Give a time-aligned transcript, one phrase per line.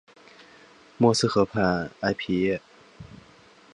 [0.97, 2.59] 默斯河畔埃皮耶。